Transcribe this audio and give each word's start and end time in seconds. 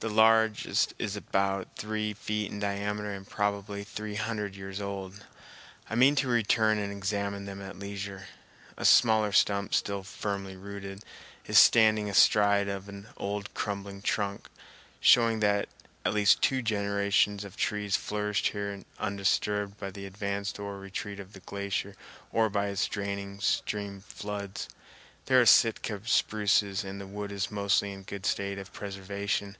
The 0.00 0.12
largest 0.14 0.94
is 1.00 1.16
about 1.16 1.74
three 1.76 2.12
feet 2.12 2.52
in 2.52 2.60
diameter 2.60 3.12
and 3.12 3.28
probably 3.28 3.82
three 3.82 4.14
hundred 4.14 4.54
years 4.54 4.80
old. 4.80 5.24
I 5.90 5.96
mean 5.96 6.14
to 6.16 6.28
return 6.28 6.78
and 6.78 6.92
examine 6.92 7.44
them 7.44 7.60
at 7.60 7.76
leisure. 7.76 8.28
A 8.76 8.84
smaller 8.84 9.32
stump, 9.32 9.74
still 9.74 10.04
firmly 10.04 10.54
rooted, 10.54 11.02
is 11.46 11.58
standing 11.58 12.08
astride 12.08 12.68
of 12.68 12.88
an 12.88 13.08
old 13.16 13.52
crumbling 13.52 14.00
trunk, 14.00 14.48
showing 15.00 15.40
that 15.40 15.68
at 16.04 16.14
least 16.14 16.40
two 16.40 16.62
generations 16.62 17.42
of 17.42 17.56
trees 17.56 17.96
flourished 17.96 18.48
here 18.48 18.84
undisturbed 19.00 19.76
by 19.80 19.90
the 19.90 20.06
advance 20.06 20.56
or 20.56 20.78
retreat 20.78 21.18
of 21.18 21.32
the 21.32 21.40
glacier 21.40 21.96
or 22.30 22.48
by 22.48 22.68
its 22.68 22.86
draining 22.86 23.40
stream 23.40 24.02
floods. 24.06 24.68
They 25.24 25.34
are 25.34 25.46
Sitka 25.46 26.02
spruces 26.04 26.84
and 26.84 27.00
the 27.00 27.08
wood 27.08 27.32
is 27.32 27.50
mostly 27.50 27.90
in 27.90 28.00
a 28.00 28.04
good 28.04 28.24
state 28.24 28.58
of 28.58 28.72
preservation. 28.72 29.56